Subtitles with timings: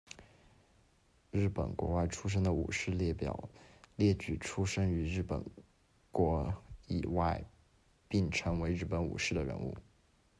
[1.29, 3.47] 日本国外出身的武士列表
[3.95, 5.45] 列举出生于日本
[6.11, 6.51] 国
[6.87, 7.45] 以外，
[8.09, 9.77] 并成为日本武士的人物。